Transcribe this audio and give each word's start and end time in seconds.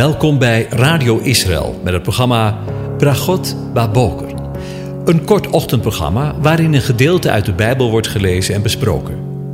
Welkom 0.00 0.38
bij 0.38 0.66
Radio 0.70 1.18
Israël 1.18 1.80
met 1.84 1.92
het 1.92 2.02
programma 2.02 2.58
Bragot 2.98 3.72
Baboker. 3.72 4.34
Een 5.04 5.24
kort 5.24 5.46
ochtendprogramma 5.46 6.40
waarin 6.40 6.74
een 6.74 6.80
gedeelte 6.80 7.30
uit 7.30 7.44
de 7.44 7.52
Bijbel 7.52 7.90
wordt 7.90 8.06
gelezen 8.06 8.54
en 8.54 8.62
besproken. 8.62 9.50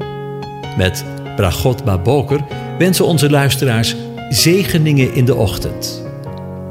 Met 0.76 1.04
Bragot 1.36 1.84
Baboker 1.84 2.40
wensen 2.78 3.04
onze 3.04 3.30
luisteraars 3.30 3.96
zegeningen 4.28 5.14
in 5.14 5.24
de 5.24 5.34
ochtend. 5.34 6.02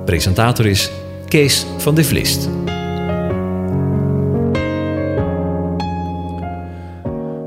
Presentator 0.05 0.65
is 0.65 0.91
Kees 1.27 1.65
van 1.77 1.95
de 1.95 2.03
Vlist. 2.03 2.49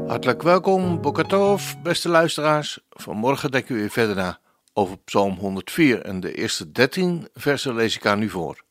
Hartelijk 0.06 0.42
welkom, 0.42 1.00
Bokatov, 1.00 1.74
beste 1.82 2.08
luisteraars. 2.08 2.78
Vanmorgen 2.90 3.50
denken 3.50 3.74
we 3.74 3.80
weer 3.80 3.90
verder 3.90 4.16
na 4.16 4.38
over 4.78 4.98
Psalm 4.98 5.34
104 5.34 6.02
en 6.02 6.20
de 6.20 6.34
eerste 6.34 6.72
13 6.72 7.28
versen 7.34 7.74
lees 7.74 7.96
ik 7.96 8.06
aan 8.06 8.22
u 8.22 8.28
voor. 8.28 8.64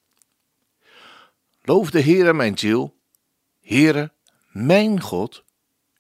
Loof 1.62 1.92
de 1.92 2.02
Heere 2.02 2.34
mijn 2.34 2.58
ziel, 2.58 2.96
Heere, 3.62 4.12
mijn 4.52 5.02
God, 5.02 5.44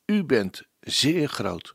u 0.06 0.24
bent 0.24 0.64
zeer 0.80 1.28
groot. 1.28 1.74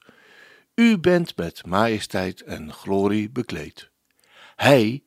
U 0.74 0.98
bent 0.98 1.36
met 1.36 1.66
majesteit 1.66 2.42
en 2.42 2.72
glorie 2.72 3.30
bekleed. 3.30 3.90
Hij 4.56 5.02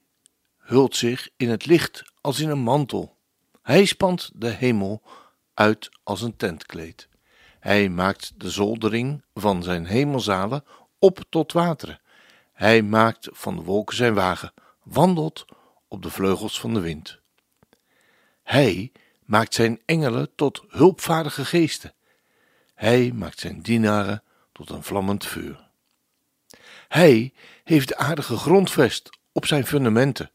hult 0.57 0.95
zich 0.95 1.29
in 1.37 1.49
het 1.49 1.65
licht 1.65 2.03
als 2.21 2.39
in 2.39 2.49
een 2.49 2.63
mantel. 2.63 3.17
Hij 3.61 3.85
spant 3.85 4.31
de 4.35 4.49
hemel 4.49 5.01
uit 5.53 5.89
als 6.03 6.21
een 6.21 6.35
tentkleed. 6.35 7.09
Hij 7.59 7.89
maakt 7.89 8.33
de 8.37 8.49
zoldering 8.49 9.23
van 9.33 9.63
zijn 9.63 9.85
hemelzalen 9.85 10.63
op 10.99 11.23
tot 11.29 11.51
wateren. 11.53 11.99
Hij 12.55 12.81
maakt 12.81 13.29
van 13.31 13.55
de 13.55 13.61
wolken 13.61 13.95
zijn 13.95 14.13
wagen, 14.13 14.53
wandelt 14.83 15.45
op 15.87 16.01
de 16.01 16.09
vleugels 16.09 16.59
van 16.59 16.73
de 16.73 16.79
wind. 16.79 17.19
Hij 18.43 18.91
maakt 19.25 19.53
zijn 19.53 19.81
engelen 19.85 20.35
tot 20.35 20.63
hulpvaardige 20.67 21.45
geesten. 21.45 21.93
Hij 22.73 23.11
maakt 23.11 23.39
zijn 23.39 23.61
dienaren 23.61 24.23
tot 24.51 24.69
een 24.69 24.83
vlammend 24.83 25.25
vuur. 25.25 25.67
Hij 26.87 27.33
heeft 27.63 27.87
de 27.87 27.97
aardige 27.97 28.37
grondvest 28.37 29.09
op 29.31 29.45
zijn 29.45 29.65
fundamenten. 29.65 30.31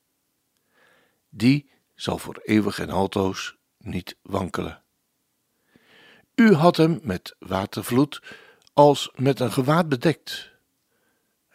Die 1.29 1.71
zal 1.95 2.19
voor 2.19 2.41
eeuwig 2.45 2.79
en 2.79 2.91
altoos 2.91 3.57
niet 3.79 4.17
wankelen. 4.23 4.83
U 6.35 6.55
had 6.55 6.77
hem 6.77 7.01
met 7.03 7.37
watervloed 7.39 8.23
als 8.73 9.11
met 9.15 9.41
een 9.41 9.53
gewaad 9.53 9.89
bedekt. 9.89 10.51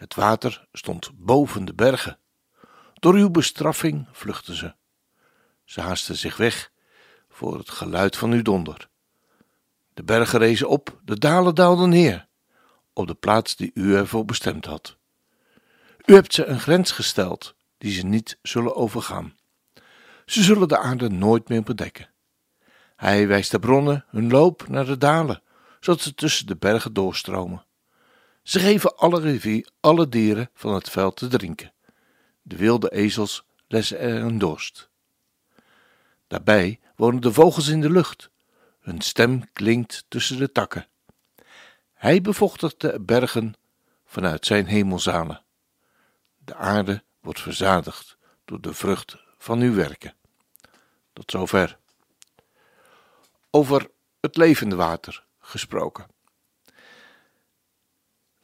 Het 0.06 0.16
water 0.16 0.68
stond 0.74 1.12
boven 1.14 1.66
de 1.66 1.74
bergen. 1.74 2.18
Door 2.94 3.14
uw 3.14 3.30
bestraffing 3.30 4.08
vluchtten 4.12 4.56
ze. 4.56 4.74
Ze 5.64 5.82
haasten 5.82 6.16
zich 6.16 6.38
weg 6.38 6.72
voor 7.30 7.58
het 7.58 7.70
geluid 7.70 8.18
van 8.18 8.32
uw 8.32 8.42
donder. 8.42 8.90
De 9.94 10.04
bergen 10.04 10.40
rezen 10.40 10.70
op, 10.70 11.00
de 11.04 11.18
dalen 11.20 11.56
daalden 11.56 11.90
neer, 11.90 12.28
op 12.94 13.08
de 13.08 13.14
plaats 13.14 13.56
die 13.56 13.72
u 13.74 13.96
ervoor 13.96 14.26
bestemd 14.26 14.66
had. 14.66 14.98
U 16.06 16.14
hebt 16.14 16.34
ze 16.34 16.46
een 16.46 16.60
grens 16.60 16.92
gesteld 16.92 17.56
die 17.78 17.92
ze 17.94 18.06
niet 18.06 18.38
zullen 18.42 18.76
overgaan. 18.76 19.36
Ze 20.26 20.44
zullen 20.44 20.68
de 20.68 20.78
aarde 20.78 21.10
nooit 21.10 21.50
meer 21.50 21.64
bedekken. 21.64 22.10
Hij 22.96 23.28
wijst 23.28 23.52
de 23.52 23.60
bronnen 23.60 24.06
hun 24.08 24.30
loop 24.30 24.68
naar 24.68 24.86
de 24.86 24.98
dalen, 24.98 25.42
zodat 25.80 26.02
ze 26.02 26.14
tussen 26.14 26.48
de 26.48 26.56
bergen 26.56 26.94
doorstromen. 26.94 27.66
Ze 28.46 28.60
geven 28.60 28.98
alle 28.98 29.20
rivier, 29.20 29.70
alle 29.80 30.10
dieren 30.10 30.50
van 30.54 30.74
het 30.74 30.90
veld 30.90 31.16
te 31.16 31.28
drinken. 31.28 31.74
De 32.42 32.56
wilde 32.56 32.92
ezels 32.92 33.46
lessen 33.68 34.00
er 34.00 34.22
een 34.22 34.38
dorst. 34.38 34.90
Daarbij 36.28 36.80
wonen 36.96 37.22
de 37.22 37.34
vogels 37.34 37.68
in 37.68 37.82
de 37.82 37.90
lucht. 37.90 38.30
Hun 38.80 39.02
stem 39.02 39.54
klinkt 39.54 40.06
tussen 40.08 40.38
de 40.38 40.52
takken. 40.52 40.88
Hij 41.94 42.22
bevochtigt 42.22 42.82
de 42.82 43.00
bergen 43.02 43.54
vanuit 44.06 44.46
zijn 44.46 44.66
hemelzalen. 44.66 45.44
De 46.38 46.56
aarde 46.56 47.04
wordt 47.20 47.42
verzadigd 47.42 48.18
door 48.46 48.62
de 48.62 48.74
vrucht 48.74 49.18
van 49.38 49.60
uw 49.60 49.74
werken. 49.74 50.14
Tot 51.14 51.32
zover. 51.32 51.78
Over 53.50 53.90
het 54.20 54.38
levende 54.38 54.76
water 54.76 55.26
gesproken. 55.40 56.15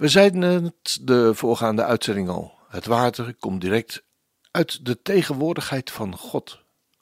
We 0.01 0.07
zeiden 0.07 0.63
het 0.63 0.97
de 1.01 1.35
voorgaande 1.35 1.83
uitzending 1.83 2.29
al. 2.29 2.59
Het 2.67 2.85
water 2.85 3.35
komt 3.35 3.61
direct 3.61 4.03
uit 4.51 4.85
de 4.85 5.01
tegenwoordigheid 5.01 5.91
van 5.91 6.17
God, 6.17 6.59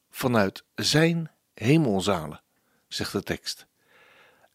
vanuit 0.10 0.64
zijn 0.76 1.32
hemelzalen, 1.54 2.42
zegt 2.88 3.12
de 3.12 3.24
tekst. 3.24 3.66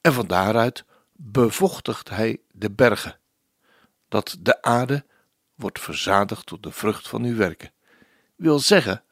En 0.01 0.13
van 0.13 0.27
daaruit 0.27 0.85
bevochtigt 1.13 2.09
hij 2.09 2.41
de 2.51 2.71
bergen, 2.71 3.19
dat 4.09 4.37
de 4.41 4.63
aarde 4.63 5.05
wordt 5.55 5.81
verzadigd 5.81 6.49
door 6.49 6.61
de 6.61 6.73
vrucht 6.73 7.09
van 7.09 7.23
uw 7.23 7.37
werken. 7.37 7.73
Wil 8.37 8.59
zeggen 8.59 9.03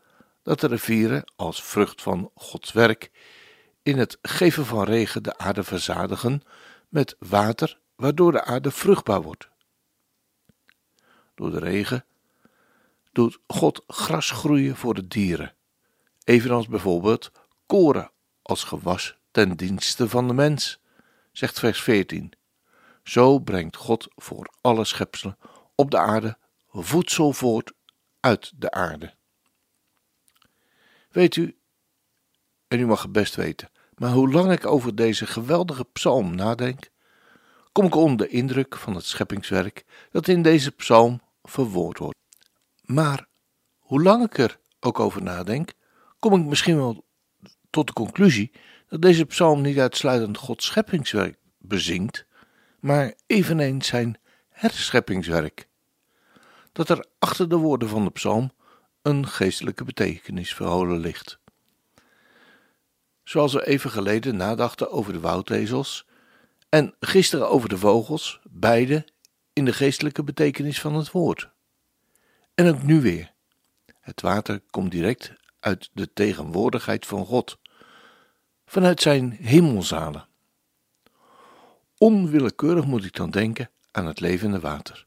dat 0.43 0.61
de 0.61 0.67
rivieren 0.67 1.25
als 1.37 1.63
vrucht 1.63 2.03
van 2.03 2.31
Gods 2.35 2.73
werk 2.73 3.11
in 3.83 3.99
het 3.99 4.19
geven 4.23 4.67
van 4.67 4.85
regen 4.85 5.23
de 5.23 5.39
aarde 5.39 5.63
verzadigen 5.63 6.43
met 6.89 7.17
water 7.19 7.81
waardoor 8.03 8.33
de 8.33 8.45
aarde 8.45 8.71
vruchtbaar 8.71 9.23
wordt. 9.23 9.49
Door 11.35 11.51
de 11.51 11.59
regen 11.59 12.05
doet 13.13 13.39
God 13.47 13.85
gras 13.87 14.31
groeien 14.31 14.77
voor 14.77 14.95
de 14.95 15.09
dieren, 15.09 15.55
evenals 16.25 16.67
bijvoorbeeld 16.67 17.31
koren 17.67 18.11
als 18.43 18.65
gewas 18.65 19.17
ten 19.31 19.57
dienste 19.57 20.09
van 20.09 20.29
de 20.29 20.35
mens, 20.35 20.81
zegt 21.33 21.59
vers 21.59 21.83
14. 21.83 22.33
Zo 23.03 23.39
brengt 23.39 23.77
God 23.77 24.09
voor 24.15 24.55
alle 24.61 24.85
schepselen 24.85 25.39
op 25.75 25.91
de 25.91 25.99
aarde 25.99 26.39
voedsel 26.69 27.33
voort 27.33 27.73
uit 28.21 28.53
de 28.57 28.71
aarde. 28.71 29.15
Weet 31.11 31.37
u, 31.37 31.59
en 32.69 32.81
u 32.81 32.87
mag 32.87 33.03
het 33.03 33.13
best 33.13 33.35
weten, 33.35 33.71
maar 33.95 34.11
hoe 34.11 34.31
lang 34.33 34.53
ik 34.53 34.67
over 34.67 34.95
deze 34.95 35.27
geweldige 35.27 35.85
psalm 35.85 36.35
nadenk, 36.35 36.91
kom 37.73 37.85
ik 37.85 37.95
onder 37.95 38.27
de 38.27 38.33
indruk 38.33 38.77
van 38.77 38.95
het 38.95 39.05
scheppingswerk 39.05 39.85
dat 40.11 40.29
in 40.29 40.43
deze 40.43 40.71
psalm 40.71 41.21
verwoord 41.43 41.99
wordt. 41.99 42.19
Maar 42.83 43.27
hoe 43.79 44.03
lang 44.03 44.25
ik 44.25 44.39
er 44.39 44.59
ook 44.81 45.01
over 45.01 45.23
nadenk, 45.23 45.73
kom 46.19 46.41
ik 46.41 46.47
misschien 46.47 46.77
wel 46.77 47.05
tot 47.71 47.87
de 47.87 47.93
conclusie 47.93 48.53
dat 48.89 49.03
deze 49.03 49.25
psalm 49.25 49.61
niet 49.61 49.79
uitsluitend 49.79 50.37
Gods 50.37 50.67
scheppingswerk 50.67 51.39
bezingt, 51.59 52.27
maar 52.81 53.15
eveneens 53.27 53.87
zijn 53.87 54.19
herscheppingswerk. 54.49 55.69
Dat 56.73 56.89
er 56.89 57.07
achter 57.19 57.49
de 57.49 57.57
woorden 57.57 57.89
van 57.89 58.05
de 58.05 58.11
psalm 58.11 58.53
een 59.03 59.27
geestelijke 59.27 59.85
betekenis 59.85 60.55
verholen 60.55 60.99
ligt. 60.99 61.39
Zoals 63.25 63.53
we 63.53 63.67
even 63.67 63.91
geleden 63.91 64.37
nadachten 64.37 64.91
over 64.91 65.13
de 65.13 65.21
woudezels 65.21 66.07
en 66.73 66.95
gisteren 67.01 67.49
over 67.49 67.69
de 67.69 67.79
vogels, 67.79 68.41
beide 68.51 69.05
in 69.53 69.65
de 69.65 69.73
geestelijke 69.73 70.25
betekenis 70.25 70.81
van 70.81 70.95
het 70.95 71.11
woord. 71.11 71.51
En 72.55 72.69
ook 72.69 72.83
nu 72.83 73.01
weer. 73.01 73.33
Het 74.01 74.21
water 74.21 74.61
komt 74.71 74.91
direct 74.91 75.33
uit 75.61 75.91
de 75.93 76.13
tegenwoordigheid 76.13 77.07
van 77.07 77.27
God, 77.27 77.59
vanuit 78.67 79.01
zijn 79.01 79.31
hemelzalen. 79.31 80.29
Onwillekeurig 81.99 82.85
moet 82.85 83.05
ik 83.05 83.17
dan 83.17 83.31
denken 83.31 83.71
aan 83.91 84.07
het 84.07 84.21
levende 84.21 84.61
water. 84.61 85.07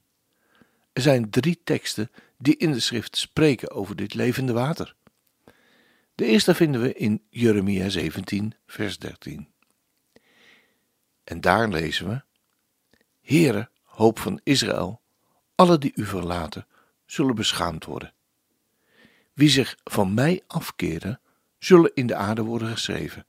Er 0.94 1.02
zijn 1.02 1.30
drie 1.30 1.62
teksten 1.64 2.12
die 2.38 2.58
in 2.58 2.72
de 2.72 2.80
schrift 2.80 3.18
spreken 3.18 3.72
over 3.72 3.96
dit 3.96 4.14
levende 4.14 4.54
water. 4.54 4.96
De 6.16 6.26
eerste 6.26 6.56
vinden 6.56 6.82
we 6.82 6.94
in 6.94 7.24
Jeremia 7.30 7.90
17, 7.90 8.54
vers 8.66 9.00
13. 9.00 9.54
En 11.26 11.42
daar 11.42 11.70
lezen 11.70 12.08
we: 12.08 12.22
Heere, 13.22 13.70
hoop 13.84 14.20
van 14.20 14.40
Israël, 14.44 15.02
alle 15.56 15.78
die 15.78 15.92
u 15.96 16.06
verlaten, 16.06 16.68
zullen 17.06 17.36
beschaamd 17.36 17.86
worden. 17.86 18.14
Wie 19.34 19.50
zich 19.50 19.78
van 19.84 20.14
mij 20.14 20.44
afkeren, 20.48 21.20
zullen 21.60 21.92
in 21.94 22.08
de 22.08 22.16
aarde 22.16 22.42
worden 22.44 22.68
geschreven, 22.68 23.26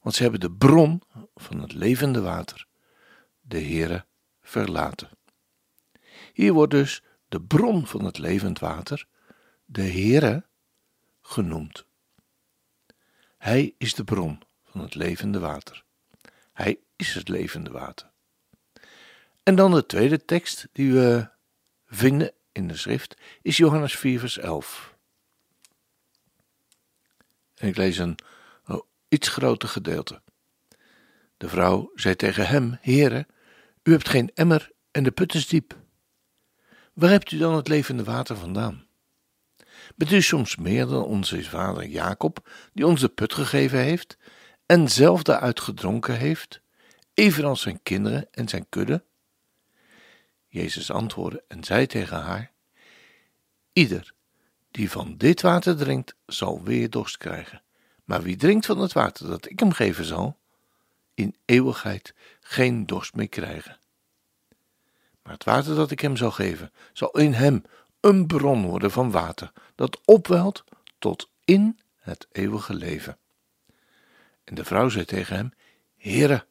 want 0.00 0.14
ze 0.14 0.22
hebben 0.22 0.40
de 0.40 0.52
bron 0.52 1.02
van 1.34 1.60
het 1.60 1.72
levende 1.72 2.20
water, 2.20 2.66
de 3.40 3.60
Heere, 3.60 4.04
verlaten. 4.42 5.08
Hier 6.32 6.52
wordt 6.52 6.72
dus 6.72 7.02
de 7.28 7.40
bron 7.40 7.86
van 7.86 8.04
het 8.04 8.18
levend 8.18 8.58
water, 8.58 9.06
de 9.64 9.82
Heere, 9.82 10.44
genoemd. 11.20 11.86
Hij 13.38 13.74
is 13.78 13.94
de 13.94 14.04
bron 14.04 14.42
van 14.64 14.80
het 14.80 14.94
levende 14.94 15.38
water. 15.38 15.84
Hij 16.52 16.78
is 16.98 17.14
het 17.14 17.28
levende 17.28 17.70
water. 17.70 18.10
En 19.42 19.54
dan 19.54 19.70
de 19.70 19.86
tweede 19.86 20.24
tekst 20.24 20.68
die 20.72 20.92
we 20.92 21.28
vinden 21.86 22.32
in 22.52 22.68
de 22.68 22.76
schrift 22.76 23.16
is 23.42 23.56
Johannes 23.56 23.96
4, 23.96 24.18
vers 24.18 24.38
11. 24.38 24.96
En 27.54 27.68
ik 27.68 27.76
lees 27.76 27.98
een 27.98 28.18
iets 29.08 29.28
groter 29.28 29.68
gedeelte. 29.68 30.22
De 31.36 31.48
vrouw 31.48 31.90
zei 31.94 32.16
tegen 32.16 32.46
hem: 32.46 32.78
Heere, 32.80 33.26
u 33.82 33.90
hebt 33.92 34.08
geen 34.08 34.30
emmer 34.34 34.70
en 34.90 35.02
de 35.02 35.10
put 35.10 35.34
is 35.34 35.48
diep. 35.48 35.76
Waar 36.92 37.10
hebt 37.10 37.30
u 37.30 37.38
dan 37.38 37.54
het 37.54 37.68
levende 37.68 38.04
water 38.04 38.36
vandaan? 38.36 38.86
Bent 39.96 40.12
u 40.12 40.22
soms 40.22 40.56
meer 40.56 40.86
dan 40.86 41.04
onze 41.04 41.44
vader 41.44 41.86
Jacob, 41.86 42.50
die 42.72 42.86
ons 42.86 43.00
de 43.00 43.08
put 43.08 43.34
gegeven 43.34 43.78
heeft 43.78 44.18
en 44.66 44.88
zelf 44.88 45.22
daaruit 45.22 45.60
gedronken 45.60 46.16
heeft, 46.16 46.60
evenals 47.18 47.60
zijn 47.60 47.82
kinderen 47.82 48.28
en 48.30 48.48
zijn 48.48 48.66
kudde? 48.68 49.04
Jezus 50.46 50.90
antwoordde 50.90 51.44
en 51.48 51.64
zei 51.64 51.86
tegen 51.86 52.20
haar: 52.20 52.50
Ieder 53.72 54.14
die 54.70 54.90
van 54.90 55.16
dit 55.16 55.40
water 55.40 55.76
drinkt, 55.76 56.14
zal 56.26 56.62
weer 56.62 56.90
dorst 56.90 57.16
krijgen. 57.16 57.62
Maar 58.04 58.22
wie 58.22 58.36
drinkt 58.36 58.66
van 58.66 58.78
het 58.78 58.92
water 58.92 59.28
dat 59.28 59.50
ik 59.50 59.58
hem 59.58 59.72
geven 59.72 60.04
zal, 60.04 60.38
in 61.14 61.36
eeuwigheid 61.44 62.14
geen 62.40 62.86
dorst 62.86 63.14
meer 63.14 63.28
krijgen. 63.28 63.78
Maar 65.22 65.32
het 65.32 65.44
water 65.44 65.74
dat 65.74 65.90
ik 65.90 66.00
hem 66.00 66.16
zal 66.16 66.30
geven, 66.30 66.72
zal 66.92 67.10
in 67.10 67.32
hem 67.32 67.62
een 68.00 68.26
bron 68.26 68.66
worden 68.66 68.90
van 68.90 69.10
water, 69.10 69.52
dat 69.74 70.00
opwelt 70.04 70.64
tot 70.98 71.30
in 71.44 71.78
het 71.96 72.26
eeuwige 72.32 72.74
leven. 72.74 73.18
En 74.44 74.54
de 74.54 74.64
vrouw 74.64 74.88
zei 74.88 75.04
tegen 75.04 75.36
hem: 75.36 75.52
Heere, 75.96 76.46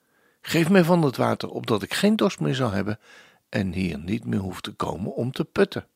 geef 0.47 0.69
mij 0.69 0.83
van 0.83 1.01
het 1.01 1.17
water, 1.17 1.49
opdat 1.49 1.83
ik 1.83 1.93
geen 1.93 2.15
dorst 2.15 2.39
meer 2.39 2.55
zal 2.55 2.71
hebben 2.71 2.99
en 3.49 3.73
hier 3.73 3.99
niet 3.99 4.25
meer 4.25 4.39
hoef 4.39 4.61
te 4.61 4.71
komen 4.71 5.13
om 5.13 5.31
te 5.31 5.45
putten. 5.45 5.87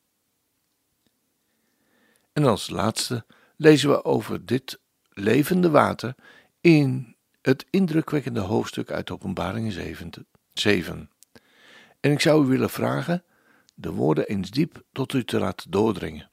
En 2.32 2.44
als 2.44 2.70
laatste 2.70 3.24
lezen 3.56 3.90
we 3.90 4.04
over 4.04 4.46
dit 4.46 4.80
levende 5.10 5.70
water 5.70 6.14
in 6.60 7.16
het 7.42 7.66
indrukwekkende 7.70 8.40
hoofdstuk 8.40 8.90
uit 8.90 9.10
Openbaring 9.10 9.72
7. 10.52 11.10
En 12.00 12.10
ik 12.10 12.20
zou 12.20 12.44
u 12.44 12.48
willen 12.48 12.70
vragen 12.70 13.24
de 13.74 13.92
woorden 13.92 14.26
eens 14.26 14.50
diep 14.50 14.82
tot 14.92 15.12
u 15.12 15.24
te 15.24 15.38
laten 15.38 15.70
doordringen 15.70 16.30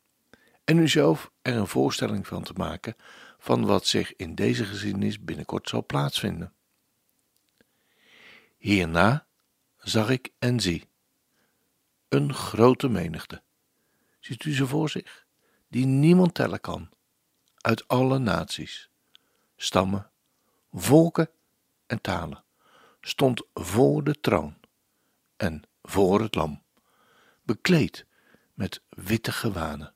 en 0.64 0.78
u 0.78 0.88
zelf 0.88 1.32
er 1.42 1.56
een 1.56 1.68
voorstelling 1.68 2.28
van 2.28 2.44
te 2.44 2.54
maken 2.56 2.96
van 3.38 3.66
wat 3.66 3.86
zich 3.86 4.16
in 4.16 4.36
deze 4.36 4.66
geschiedenis 4.66 5.24
binnenkort 5.24 5.70
zal 5.70 5.86
plaatsvinden. 5.86 6.54
Hierna 8.60 9.26
zag 9.78 10.10
ik 10.10 10.32
en 10.40 10.60
zie 10.60 10.88
een 12.08 12.34
grote 12.34 12.90
menigte. 12.90 13.42
Ziet 14.20 14.44
u 14.44 14.54
ze 14.54 14.68
voor 14.68 14.90
zich? 14.90 15.26
Die 15.68 15.86
niemand 15.86 16.34
tellen 16.34 16.62
kan, 16.62 16.90
uit 17.56 17.88
alle 17.88 18.18
naties, 18.18 18.90
stammen, 19.56 20.12
volken 20.72 21.30
en 21.86 22.02
talen, 22.02 22.44
stond 23.02 23.44
voor 23.54 24.04
de 24.04 24.20
troon 24.20 24.58
en 25.36 25.64
voor 25.82 26.22
het 26.22 26.36
lam, 26.36 26.64
bekleed 27.44 28.06
met 28.54 28.82
witte 28.90 29.32
gewaden 29.32 29.94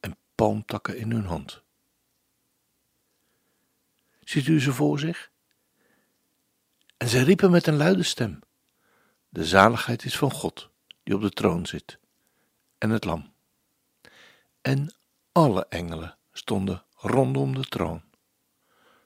en 0.00 0.16
palmtakken 0.34 0.98
in 0.98 1.10
hun 1.10 1.26
hand. 1.26 1.62
Ziet 4.20 4.46
u 4.46 4.60
ze 4.60 4.72
voor 4.72 4.98
zich? 4.98 5.30
En 6.96 7.08
zij 7.08 7.22
riepen 7.22 7.50
met 7.50 7.66
een 7.66 7.76
luide 7.76 8.02
stem: 8.02 8.38
De 9.28 9.44
zaligheid 9.44 10.04
is 10.04 10.18
van 10.18 10.30
God, 10.30 10.70
die 11.02 11.14
op 11.14 11.20
de 11.20 11.30
troon 11.30 11.66
zit, 11.66 11.98
en 12.78 12.90
het 12.90 13.04
lam. 13.04 13.32
En 14.62 14.94
alle 15.32 15.66
engelen 15.68 16.16
stonden 16.32 16.84
rondom 16.94 17.54
de 17.54 17.64
troon, 17.64 18.02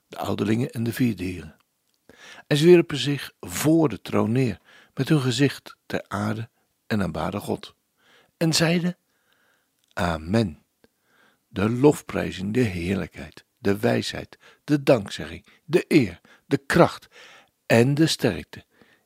de 0.08 0.18
ouderlingen 0.18 0.70
en 0.70 0.82
de 0.82 0.92
vier 0.92 1.16
dieren. 1.16 1.56
En 2.46 2.56
ze 2.56 2.64
wierpen 2.64 2.98
zich 2.98 3.32
voor 3.40 3.88
de 3.88 4.00
troon 4.00 4.32
neer, 4.32 4.60
met 4.94 5.08
hun 5.08 5.20
gezicht 5.20 5.76
ter 5.86 6.04
aarde 6.08 6.48
en 6.86 7.02
aanbaden 7.02 7.40
God. 7.40 7.74
En 8.36 8.52
zeiden: 8.52 8.96
Amen. 9.92 10.62
De 11.48 11.70
lofprijzing, 11.70 12.54
de 12.54 12.60
heerlijkheid, 12.60 13.44
de 13.58 13.78
wijsheid, 13.78 14.38
de 14.64 14.82
dankzegging, 14.82 15.46
de 15.64 15.84
eer, 15.88 16.20
de 16.46 16.58
kracht 16.58 17.08
en 17.70 17.94
de 17.94 18.06
sterkte 18.06 18.64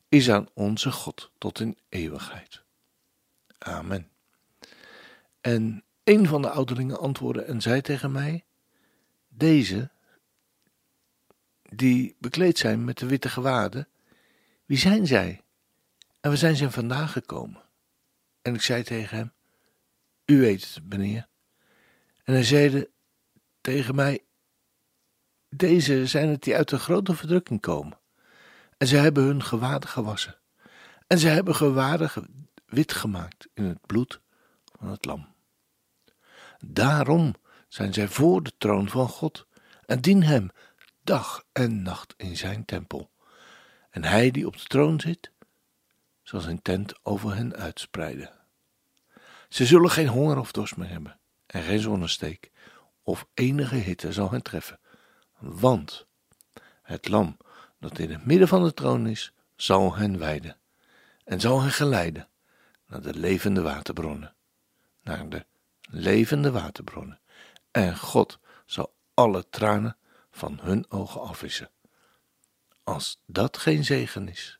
is 0.08 0.30
aan 0.30 0.48
onze 0.54 0.92
God 0.92 1.30
tot 1.38 1.60
in 1.60 1.78
eeuwigheid. 1.88 2.62
Amen. 3.58 4.10
En 5.40 5.84
een 6.04 6.26
van 6.26 6.42
de 6.42 6.50
ouderlingen 6.50 6.98
antwoordde 6.98 7.42
en 7.42 7.60
zei 7.60 7.80
tegen 7.80 8.12
mij: 8.12 8.44
Deze, 9.28 9.90
die 11.62 12.16
bekleed 12.18 12.58
zijn 12.58 12.84
met 12.84 12.98
de 12.98 13.06
witte 13.06 13.28
gewaden, 13.28 13.88
wie 14.64 14.78
zijn 14.78 15.06
zij? 15.06 15.42
En 16.20 16.30
we 16.30 16.36
zijn 16.36 16.56
ze 16.56 16.70
vandaag 16.70 17.12
gekomen. 17.12 17.62
En 18.42 18.54
ik 18.54 18.62
zei 18.62 18.82
tegen 18.82 19.16
hem: 19.16 19.32
U 20.24 20.40
weet 20.40 20.74
het, 20.74 20.84
meneer. 20.88 21.28
En 22.24 22.32
hij 22.32 22.44
zeide 22.44 22.90
tegen 23.60 23.94
mij: 23.94 24.24
Deze 25.48 26.06
zijn 26.06 26.28
het 26.28 26.42
die 26.42 26.56
uit 26.56 26.70
een 26.70 26.78
grote 26.78 27.14
verdrukking 27.14 27.60
komen. 27.60 28.02
En 28.78 28.86
zij 28.86 29.00
hebben 29.00 29.24
hun 29.24 29.42
gewaden 29.42 29.88
gewassen. 29.88 30.38
En 31.06 31.18
zij 31.18 31.32
hebben 31.32 31.54
gewaden 31.54 32.10
wit 32.66 32.92
gemaakt 32.92 33.48
in 33.54 33.64
het 33.64 33.86
bloed 33.86 34.20
van 34.78 34.88
het 34.88 35.04
lam. 35.04 35.26
Daarom 36.66 37.34
zijn 37.68 37.92
zij 37.94 38.08
voor 38.08 38.42
de 38.42 38.52
troon 38.58 38.88
van 38.88 39.08
God 39.08 39.46
en 39.86 40.00
dien 40.00 40.22
Hem 40.22 40.50
dag 41.02 41.44
en 41.52 41.82
nacht 41.82 42.14
in 42.16 42.36
Zijn 42.36 42.64
tempel. 42.64 43.10
En 43.90 44.04
Hij 44.04 44.30
die 44.30 44.46
op 44.46 44.56
de 44.56 44.64
troon 44.64 45.00
zit, 45.00 45.30
zal 46.22 46.40
zijn 46.40 46.62
tent 46.62 47.04
over 47.04 47.34
hen 47.34 47.56
uitspreiden. 47.56 48.30
Ze 49.48 49.66
zullen 49.66 49.90
geen 49.90 50.08
honger 50.08 50.38
of 50.38 50.52
dorst 50.52 50.76
meer 50.76 50.88
hebben 50.88 51.18
en 51.46 51.62
geen 51.62 51.80
zonnesteek 51.80 52.50
of 53.02 53.26
enige 53.34 53.74
hitte 53.74 54.12
zal 54.12 54.30
hen 54.30 54.42
treffen, 54.42 54.80
want 55.38 56.06
het 56.82 57.08
lam 57.08 57.36
dat 57.84 57.98
in 57.98 58.10
het 58.10 58.26
midden 58.26 58.48
van 58.48 58.64
de 58.64 58.74
troon 58.74 59.06
is, 59.06 59.32
zal 59.56 59.94
hen 59.94 60.18
weiden 60.18 60.56
en 61.24 61.40
zal 61.40 61.60
hen 61.60 61.70
geleiden 61.70 62.28
naar 62.86 63.00
de 63.00 63.14
levende 63.14 63.62
waterbronnen, 63.62 64.34
naar 65.02 65.28
de 65.28 65.46
levende 65.90 66.50
waterbronnen. 66.50 67.20
En 67.70 67.96
God 67.96 68.38
zal 68.66 68.94
alle 69.14 69.48
tranen 69.50 69.96
van 70.30 70.58
hun 70.62 70.90
ogen 70.90 71.20
afwissen. 71.20 71.70
Als 72.82 73.20
dat 73.26 73.56
geen 73.56 73.84
zegen 73.84 74.28
is. 74.28 74.58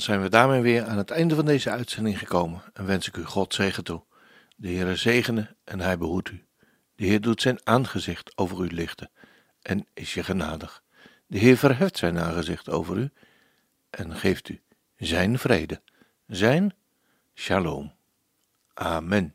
Zijn 0.00 0.22
we 0.22 0.28
daarmee 0.28 0.60
weer 0.60 0.84
aan 0.84 0.98
het 0.98 1.10
einde 1.10 1.34
van 1.34 1.44
deze 1.44 1.70
uitzending 1.70 2.18
gekomen 2.18 2.62
en 2.72 2.86
wens 2.86 3.08
ik 3.08 3.16
u 3.16 3.24
God 3.24 3.54
zegen 3.54 3.84
toe. 3.84 4.02
De 4.56 4.68
Heere 4.68 4.96
zegene 4.96 5.54
en 5.64 5.80
hij 5.80 5.98
behoedt 5.98 6.30
u. 6.30 6.44
De 6.94 7.04
Heer 7.04 7.20
doet 7.20 7.40
zijn 7.40 7.58
aangezicht 7.64 8.38
over 8.38 8.64
u 8.64 8.66
lichten 8.66 9.10
en 9.62 9.86
is 9.94 10.14
je 10.14 10.22
genadig. 10.22 10.82
De 11.26 11.38
Heer 11.38 11.56
verheft 11.56 11.98
zijn 11.98 12.18
aangezicht 12.18 12.68
over 12.68 12.96
u 12.96 13.10
en 13.90 14.16
geeft 14.16 14.48
u 14.48 14.62
zijn 14.96 15.38
vrede, 15.38 15.82
zijn 16.26 16.74
shalom. 17.34 17.94
Amen. 18.74 19.34